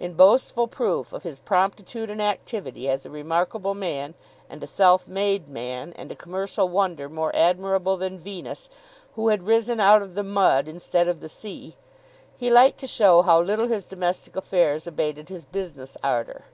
In 0.00 0.14
boastful 0.14 0.68
proof 0.68 1.12
of 1.12 1.22
his 1.22 1.38
promptitude 1.38 2.08
and 2.08 2.22
activity, 2.22 2.88
as 2.88 3.04
a 3.04 3.10
remarkable 3.10 3.74
man, 3.74 4.14
and 4.48 4.62
a 4.64 4.66
self 4.66 5.06
made 5.06 5.50
man, 5.50 5.92
and 5.96 6.10
a 6.10 6.16
commercial 6.16 6.66
wonder 6.70 7.10
more 7.10 7.30
admirable 7.36 7.98
than 7.98 8.18
Venus, 8.18 8.70
who 9.16 9.28
had 9.28 9.42
risen 9.46 9.78
out 9.78 10.00
of 10.00 10.14
the 10.14 10.24
mud 10.24 10.66
instead 10.66 11.08
of 11.08 11.20
the 11.20 11.28
sea, 11.28 11.76
he 12.38 12.48
liked 12.50 12.80
to 12.80 12.86
show 12.86 13.20
how 13.20 13.38
little 13.38 13.68
his 13.68 13.84
domestic 13.86 14.34
affairs 14.34 14.86
abated 14.86 15.28
his 15.28 15.44
business 15.44 15.98
ardour. 16.02 16.46